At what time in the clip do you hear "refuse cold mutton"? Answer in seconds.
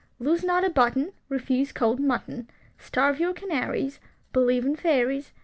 1.29-2.49